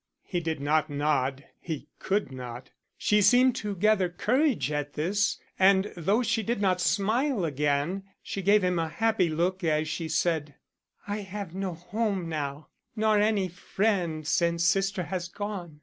He 0.23 0.39
did 0.39 0.59
not 0.59 0.89
nod; 0.89 1.45
he 1.59 1.87
could 1.99 2.31
not. 2.31 2.71
She 2.97 3.21
seemed 3.21 3.55
to 3.57 3.75
gather 3.75 4.09
courage 4.09 4.71
at 4.71 4.93
this, 4.95 5.37
and 5.59 5.93
though 5.95 6.23
she 6.23 6.41
did 6.41 6.59
not 6.59 6.81
smile 6.81 7.45
again, 7.45 8.05
she 8.23 8.41
gave 8.41 8.63
him 8.63 8.79
a 8.79 8.89
happy 8.89 9.29
look 9.29 9.63
as 9.63 9.87
she 9.87 10.09
said: 10.09 10.55
"I 11.07 11.17
have 11.17 11.53
no 11.53 11.75
home 11.75 12.27
now, 12.27 12.69
nor 12.95 13.19
any 13.19 13.47
friend 13.47 14.25
since 14.25 14.63
sister 14.63 15.03
has 15.03 15.27
gone. 15.27 15.79